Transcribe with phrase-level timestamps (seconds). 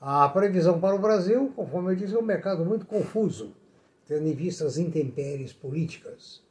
[0.00, 3.54] A previsão para o Brasil, conforme eu disse, é um mercado muito confuso,
[4.06, 6.42] tendo em vista as intempéries políticas.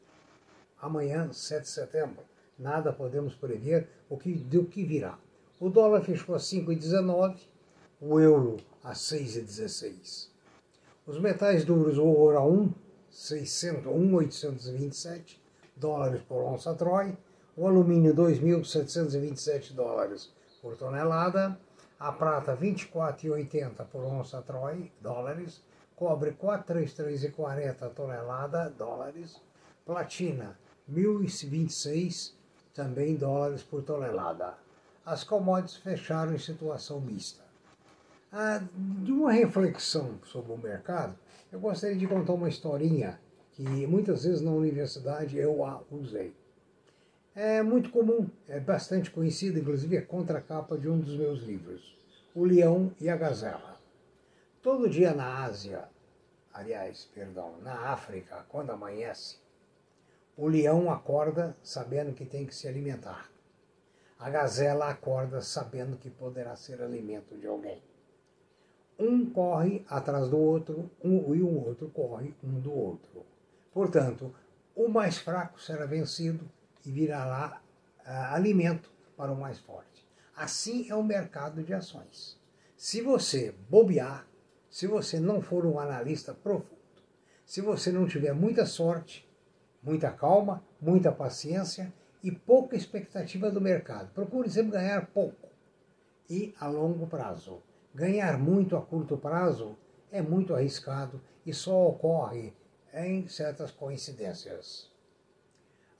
[0.79, 2.28] Amanhã, 7 de setembro,
[2.59, 5.17] nada podemos prever o que, do que virá.
[5.59, 7.37] O dólar fechou a 5,19,
[8.01, 10.27] o euro a 6,16.
[11.07, 12.71] Os metais duros, o ouro a 1,
[13.09, 15.41] 1,827
[15.75, 17.17] dólares por onça Troy,
[17.57, 20.31] o alumínio 2.727 dólares
[20.61, 21.59] por tonelada,
[21.99, 25.63] a prata 24,80 por onça Troy, dólares,
[25.95, 29.41] cobre 433,40 tonelada, dólares,
[29.85, 30.57] platina
[30.89, 32.38] 1.026
[32.79, 34.53] também dólares por tonelada.
[35.05, 37.43] As commodities fecharam em situação mista.
[38.31, 38.63] Ah,
[39.03, 41.13] de uma reflexão sobre o mercado,
[41.51, 43.19] eu gostaria de contar uma historinha
[43.51, 46.33] que muitas vezes na universidade eu a usei.
[47.35, 51.97] É muito comum, é bastante conhecida, inclusive a contracapa de um dos meus livros,
[52.33, 53.77] O Leão e a Gazela.
[54.61, 55.83] Todo dia na Ásia,
[56.53, 59.37] aliás, perdão, na África, quando amanhece,
[60.39, 63.29] o leão acorda sabendo que tem que se alimentar.
[64.17, 67.83] A gazela acorda sabendo que poderá ser alimento de alguém.
[68.97, 73.25] Um corre atrás do outro um, e o outro corre um do outro.
[73.73, 74.33] Portanto,
[74.73, 76.49] o mais fraco será vencido
[76.85, 77.61] e virará
[77.99, 80.07] uh, alimento para o mais forte.
[80.33, 82.39] Assim é o mercado de ações.
[82.77, 84.25] Se você bobear,
[84.69, 86.79] se você não for um analista profundo,
[87.45, 89.28] se você não tiver muita sorte,
[89.81, 95.47] muita calma, muita paciência e pouca expectativa do mercado, procure sempre ganhar pouco
[96.29, 97.61] e a longo prazo.
[97.93, 99.75] Ganhar muito a curto prazo
[100.11, 102.53] é muito arriscado e só ocorre
[102.93, 104.89] em certas coincidências.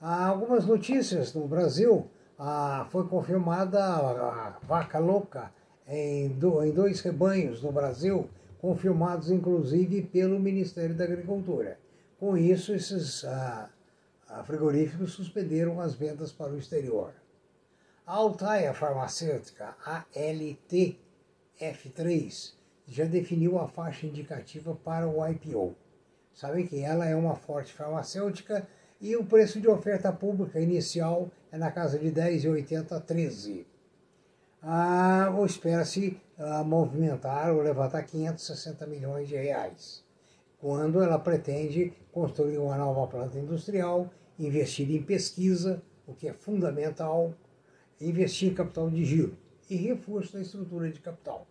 [0.00, 2.08] Há algumas notícias no Brasil.
[2.38, 5.52] Ah, foi confirmada a vaca louca
[5.86, 8.30] em, dois rebanhos no Brasil,
[8.60, 11.78] confirmados inclusive pelo Ministério da Agricultura.
[12.20, 13.70] Com isso, esses ah,
[14.44, 17.14] frigoríficos suspenderam as vendas para o exterior.
[18.06, 20.98] A Altaia Farmacêutica, ALT,
[21.58, 22.52] F3
[22.86, 25.74] já definiu a faixa indicativa para o IPO.
[26.34, 28.68] Sabem que ela é uma forte farmacêutica
[29.00, 33.66] e o preço de oferta pública inicial é na casa de 10,80 a 13.
[34.62, 40.04] Ah, espera-se ah, movimentar ou levantar 560 milhões de reais,
[40.60, 47.34] quando ela pretende construir uma nova planta industrial, investir em pesquisa, o que é fundamental,
[48.00, 49.36] investir em capital de giro
[49.68, 51.46] e reforço da estrutura de capital.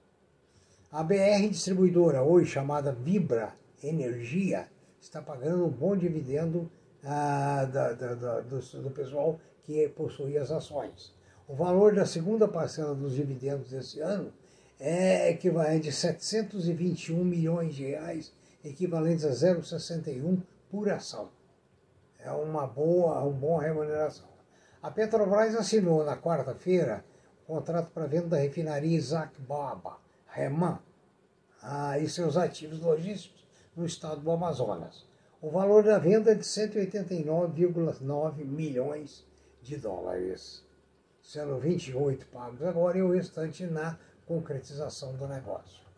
[0.92, 3.54] A BR distribuidora, hoje chamada Vibra
[3.84, 4.68] Energia,
[5.00, 6.70] está pagando um bom dividendo
[7.04, 11.14] ah, da, da, da, do, do, pessoal que possui as ações.
[11.48, 14.34] O valor da segunda parcela dos dividendos desse ano
[14.80, 18.34] é equivalente a 721 milhões de reais,
[18.64, 21.30] equivalentes a 0,61 por ação.
[22.20, 24.28] É uma boa, uma boa remuneração.
[24.82, 27.04] A Petrobras assinou na quarta-feira
[27.50, 29.98] contrato para venda da refinaria Isaac Baba,
[30.28, 30.78] Reman,
[31.64, 33.44] ah, e seus ativos logísticos
[33.76, 35.08] no estado do Amazonas.
[35.42, 39.26] O valor da venda é de 189,9 milhões
[39.64, 40.64] de dólares,
[41.24, 43.98] sendo 28 pagos agora e o restante na
[44.28, 45.89] concretização do negócio.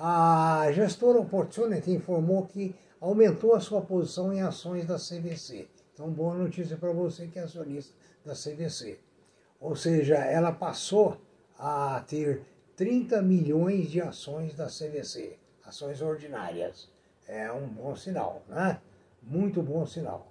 [0.00, 5.66] A gestora Opportunity informou que aumentou a sua posição em ações da CVC.
[5.92, 7.92] Então, boa notícia para você que é acionista
[8.24, 9.00] da CVC.
[9.60, 11.20] Ou seja, ela passou
[11.58, 12.42] a ter
[12.76, 16.88] 30 milhões de ações da CVC, ações ordinárias.
[17.26, 18.80] É um bom sinal, né?
[19.20, 20.28] Muito bom sinal.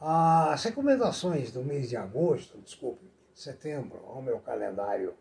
[0.00, 5.14] As recomendações do mês de agosto, desculpe, setembro, ao meu calendário,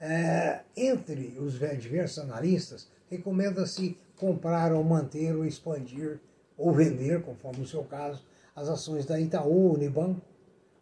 [0.00, 6.20] é, entre os diversos analistas, recomenda-se comprar ou manter ou expandir
[6.56, 10.22] ou vender, conforme o seu caso, as ações da Itaú, Unibanco,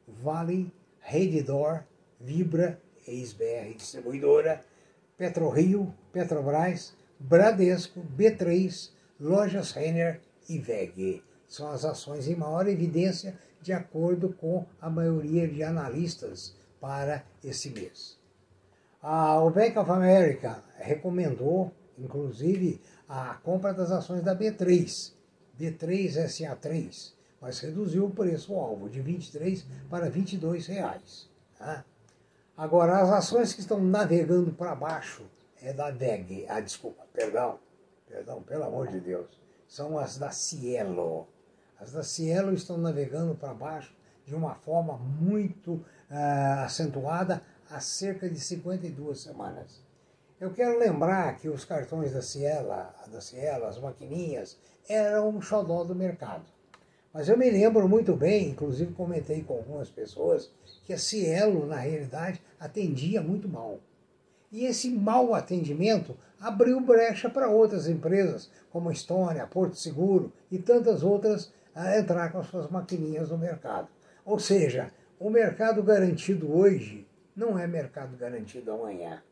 [0.06, 1.82] Vale, Redidor,
[2.20, 4.64] Vibra, ex-BR Distribuidora,
[5.16, 8.90] PetroRio, Petrobras, Bradesco, B3,
[9.20, 11.22] Lojas Renner e VEG.
[11.48, 17.70] São as ações em maior evidência de acordo com a maioria de analistas para esse
[17.70, 18.23] mês.
[19.06, 25.12] O Bank of America recomendou, inclusive, a compra das ações da B3,
[25.60, 31.28] B3SA3, mas reduziu o preço-alvo de 23 para 22 reais.
[31.58, 31.84] Tá?
[32.56, 35.22] Agora, as ações que estão navegando para baixo
[35.60, 37.58] é da VEG, ah, desculpa, perdão,
[38.08, 41.28] perdão, pelo amor de Deus, são as da Cielo.
[41.78, 43.94] As da Cielo estão navegando para baixo
[44.26, 47.42] de uma forma muito uh, acentuada
[47.74, 49.82] há cerca de 52 semanas.
[50.40, 52.68] Eu quero lembrar que os cartões da Cielo,
[53.10, 54.56] da Cielo, as maquininhas,
[54.88, 56.44] eram um xodó do mercado.
[57.12, 60.52] Mas eu me lembro muito bem, inclusive comentei com algumas pessoas,
[60.84, 63.80] que a Cielo, na realidade, atendia muito mal.
[64.52, 70.58] E esse mau atendimento abriu brecha para outras empresas, como a Estônia, Porto Seguro e
[70.58, 73.88] tantas outras, a entrar com as suas maquininhas no mercado.
[74.24, 77.04] Ou seja, o mercado garantido hoje
[77.34, 79.22] não é mercado garantido amanhã.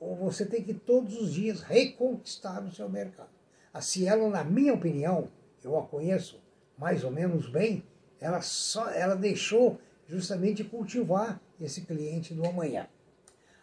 [0.00, 3.30] Ou você tem que todos os dias reconquistar o seu mercado.
[3.72, 5.28] A Cielo, na minha opinião,
[5.62, 6.40] eu a conheço,
[6.78, 7.84] mais ou menos bem,
[8.20, 12.88] ela, só, ela deixou justamente cultivar esse cliente do amanhã.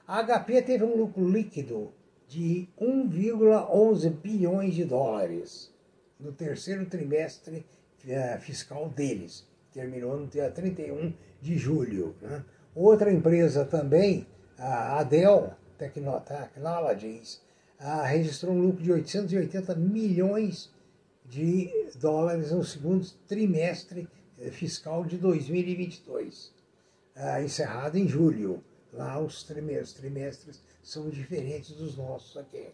[0.07, 1.93] A HP teve um lucro líquido
[2.27, 5.73] de 1,11 bilhões de dólares
[6.19, 7.65] no terceiro trimestre
[8.07, 12.15] eh, fiscal deles, terminou no dia 31 de julho.
[12.21, 12.43] Né?
[12.73, 14.25] Outra empresa também,
[14.57, 17.41] a Dell Technologies,
[18.05, 20.71] registrou um lucro de 880 milhões
[21.25, 24.07] de dólares no segundo trimestre
[24.39, 26.53] eh, fiscal de 2022,
[27.15, 28.63] ah, encerrado em julho.
[28.93, 32.67] Lá os trimestres, trimestres são diferentes dos nossos aqui.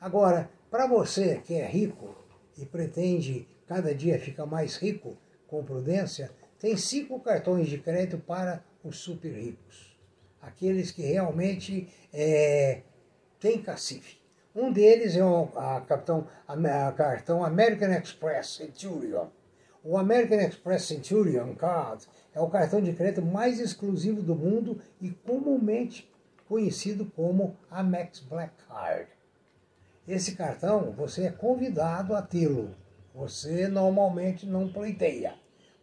[0.00, 2.14] Agora, para você que é rico
[2.56, 5.16] e pretende cada dia ficar mais rico
[5.46, 9.96] com prudência, tem cinco cartões de crédito para os super ricos.
[10.40, 12.82] Aqueles que realmente é,
[13.40, 14.18] têm cacife.
[14.54, 19.26] Um deles é o a, capitão, a, cartão American Express Centurion.
[19.84, 25.10] O American Express Centurion Card é o cartão de crédito mais exclusivo do mundo e
[25.10, 26.10] comumente
[26.48, 29.08] conhecido como Amex Black Card.
[30.06, 32.74] Esse cartão você é convidado a tê-lo.
[33.14, 35.34] Você normalmente não pleiteia.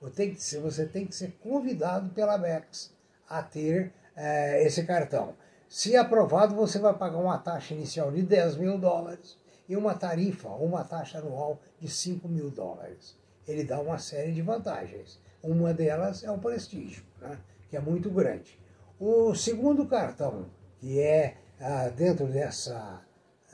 [0.09, 2.93] Tem que ser, você tem que ser convidado pela Amex
[3.27, 5.35] a ter é, esse cartão.
[5.67, 10.49] Se aprovado, você vai pagar uma taxa inicial de 10 mil dólares e uma tarifa,
[10.49, 13.17] uma taxa anual de 5 mil dólares.
[13.47, 15.19] Ele dá uma série de vantagens.
[15.41, 17.37] Uma delas é o prestígio, né,
[17.69, 18.59] que é muito grande.
[18.99, 20.45] O segundo cartão,
[20.79, 23.01] que é ah, dentro dessa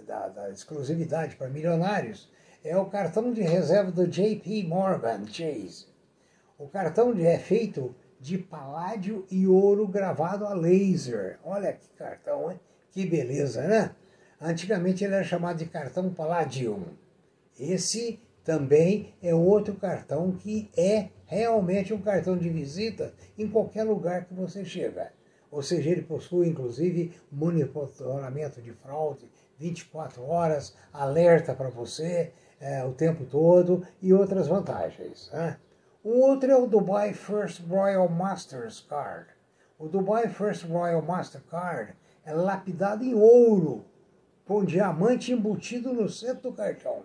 [0.06, 2.30] da, da exclusividade para milionários,
[2.64, 5.89] é o cartão de reserva do JP Morgan Chase.
[6.60, 11.40] O cartão é feito de paládio e ouro gravado a laser.
[11.42, 12.60] Olha que cartão, hein?
[12.92, 13.96] Que beleza, né?
[14.42, 16.84] Antigamente ele era chamado de cartão Palladium.
[17.58, 24.26] Esse também é outro cartão que é realmente um cartão de visita em qualquer lugar
[24.26, 25.14] que você chega.
[25.50, 32.92] Ou seja, ele possui inclusive monitoramento de fraude 24 horas, alerta para você é, o
[32.92, 35.32] tempo todo e outras vantagens.
[35.32, 35.58] Né?
[36.02, 39.28] O outro é o Dubai First Royal Masters Card.
[39.78, 41.94] O Dubai First Royal Mastercard
[42.26, 43.84] é lapidado em ouro,
[44.46, 47.04] com diamante embutido no centro do cartão.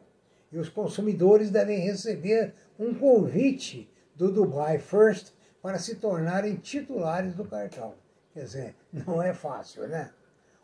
[0.53, 7.45] E os consumidores devem receber um convite do Dubai First para se tornarem titulares do
[7.45, 7.95] cartão.
[8.33, 10.13] Quer dizer, não é fácil, né?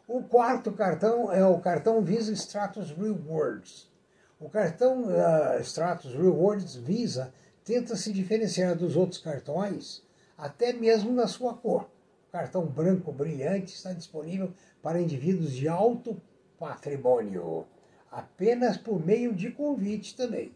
[0.06, 3.90] O quarto cartão é o cartão Visa Stratus Rewards.
[4.38, 7.32] O cartão uh, Stratus Rewards Visa
[7.70, 10.02] tenta se diferenciar dos outros cartões,
[10.36, 11.88] até mesmo na sua cor.
[12.28, 16.20] O cartão branco brilhante está disponível para indivíduos de alto
[16.58, 17.64] patrimônio,
[18.10, 20.52] apenas por meio de convite também.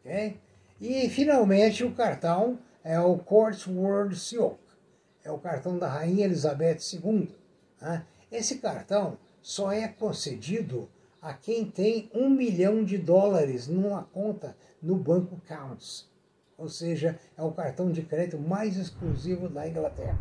[0.00, 0.38] Okay?
[0.80, 4.58] E finalmente o cartão é o Courtsworth Silk,
[5.22, 7.28] é o cartão da Rainha Elizabeth II.
[7.78, 8.06] Né?
[8.32, 10.88] Esse cartão só é concedido
[11.20, 16.08] a quem tem um milhão de dólares numa conta no banco Counts,
[16.56, 20.18] ou seja, é o cartão de crédito mais exclusivo da Inglaterra.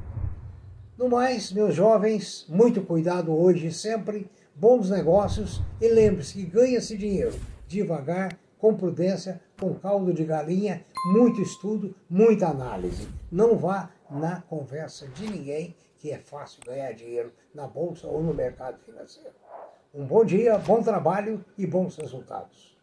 [0.98, 6.98] No mais, meus jovens, muito cuidado hoje e sempre, bons negócios e lembre-se que ganha-se
[6.98, 7.34] dinheiro
[7.68, 13.08] devagar, com prudência, com caldo de galinha, muito estudo, muita análise.
[13.32, 18.34] Não vá na conversa de ninguém que é fácil ganhar dinheiro na bolsa ou no
[18.34, 19.34] mercado financeiro.
[19.94, 22.78] Um bom dia, bom trabalho e bons resultados.